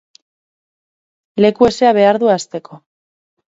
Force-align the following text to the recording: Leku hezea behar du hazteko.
Leku 1.45 1.69
hezea 1.69 1.93
behar 2.01 2.21
du 2.25 2.33
hazteko. 2.35 2.83